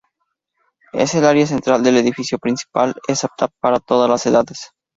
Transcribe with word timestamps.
Es 0.93 1.13
el 1.13 1.25
área 1.25 1.45
central 1.45 1.83
del 1.83 1.97
edificio 1.97 2.39
principal, 2.39 2.95
es 3.07 3.23
apta 3.23 3.49
para 3.61 3.79
todas 3.79 4.09
las 4.09 4.25
edades. 4.25 4.71